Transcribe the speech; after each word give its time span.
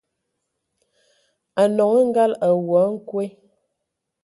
A 1.61 1.63
nɔŋɔ 1.75 1.99
ngal 2.09 2.31
a 2.47 2.49
woa 2.65 2.81
a 2.85 2.91
nkwe. 2.95 3.23